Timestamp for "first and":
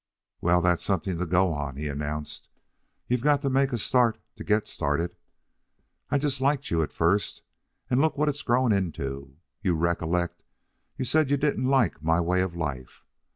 6.91-8.01